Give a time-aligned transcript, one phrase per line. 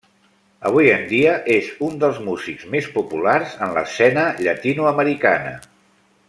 [0.69, 5.55] Avui en dia és un dels músics més populars en l'escena llatinoamericana.